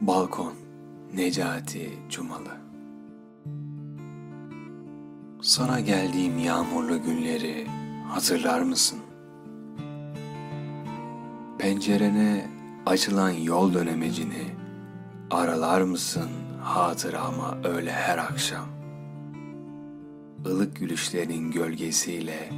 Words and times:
Balkon 0.00 0.52
Necati 1.14 1.90
Cumalı 2.10 2.56
Sana 5.42 5.80
geldiğim 5.80 6.38
yağmurlu 6.38 7.02
günleri 7.02 7.66
hatırlar 8.08 8.60
mısın? 8.60 8.98
Pencerene 11.58 12.46
açılan 12.86 13.30
yol 13.30 13.74
dönemecini 13.74 14.44
aralar 15.30 15.80
mısın 15.80 16.30
hatırama 16.62 17.58
öyle 17.64 17.92
her 17.92 18.18
akşam? 18.18 18.66
ılık 20.46 20.76
gülüşlerin 20.76 21.50
gölgesiyle 21.50 22.50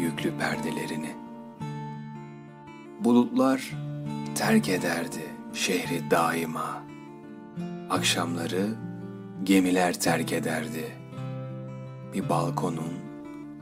yüklü 0.00 0.38
perdelerini. 0.38 1.10
Bulutlar 3.00 3.72
terk 4.34 4.68
ederdi 4.68 5.33
şehri 5.54 6.10
daima. 6.10 6.82
Akşamları 7.90 8.66
gemiler 9.44 10.00
terk 10.00 10.32
ederdi. 10.32 10.96
Bir 12.14 12.28
balkonun 12.28 12.92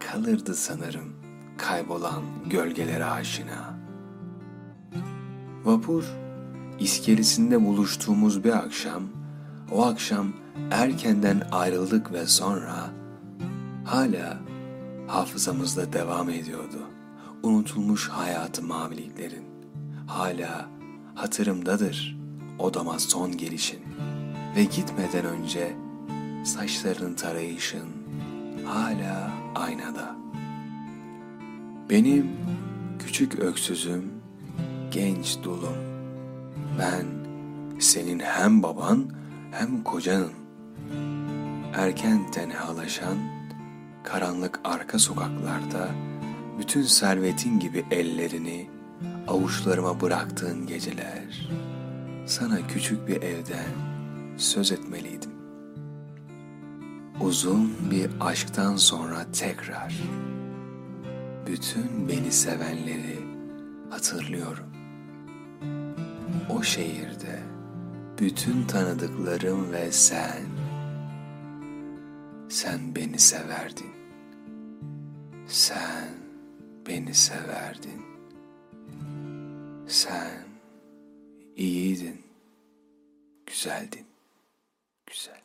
kalırdı 0.01 0.55
sanırım 0.55 1.13
kaybolan 1.59 2.23
gölgelere 2.51 3.05
aşina. 3.05 3.79
Vapur 5.65 6.05
iskelesinde 6.79 7.67
buluştuğumuz 7.67 8.45
bir 8.45 8.53
akşam, 8.53 9.03
o 9.73 9.85
akşam 9.85 10.33
erkenden 10.71 11.43
ayrıldık 11.53 12.13
ve 12.13 12.27
sonra 12.27 12.91
hala 13.85 14.39
hafızamızda 15.07 15.93
devam 15.93 16.31
ediyordu. 16.31 16.79
Unutulmuş 17.43 18.09
hayatı 18.09 18.63
maviliklerin. 18.63 19.45
Hala 20.07 20.69
hatırımdadır 21.15 22.17
odama 22.59 22.99
son 22.99 23.37
gelişin. 23.37 23.81
Ve 24.57 24.65
gitmeden 24.65 25.25
önce 25.25 25.77
saçlarını 26.45 27.17
tarayışın 27.17 27.89
hala 28.67 29.31
aynada. 29.55 30.17
Benim 31.91 32.31
küçük 32.99 33.39
öksüzüm, 33.39 34.13
genç 34.91 35.43
dulum. 35.43 35.77
Ben 36.79 37.07
senin 37.81 38.19
hem 38.19 38.63
baban 38.63 39.11
hem 39.51 39.85
kocanın. 39.85 40.33
Erken 41.75 42.31
tenhalaşan 42.31 43.19
karanlık 44.05 44.61
arka 44.65 44.99
sokaklarda 44.99 45.89
bütün 46.59 46.83
servetin 46.83 47.59
gibi 47.59 47.85
ellerini 47.91 48.71
avuçlarıma 49.29 50.01
bıraktığın 50.01 50.67
geceler. 50.67 51.49
Sana 52.27 52.67
küçük 52.67 53.09
bir 53.09 53.23
evden 53.23 53.73
söz 54.37 54.73
etmeliydim. 54.73 55.31
Uzun 57.21 57.91
bir 57.91 58.11
aşktan 58.21 58.77
sonra 58.77 59.27
tekrar 59.33 60.03
bütün 61.47 62.09
beni 62.09 62.33
sevenleri 62.33 63.21
hatırlıyorum. 63.91 64.67
O 66.49 66.63
şehirde 66.63 67.39
bütün 68.19 68.65
tanıdıklarım 68.65 69.73
ve 69.73 69.93
sen 69.93 70.43
sen 72.49 72.97
beni 72.97 73.19
severdin. 73.19 73.93
Sen 75.47 76.09
beni 76.89 77.15
severdin. 77.15 78.12
Sen 79.93 80.45
iyiydin. 81.57 82.27
Güzeldin. 83.47 84.07
Güzel. 85.07 85.43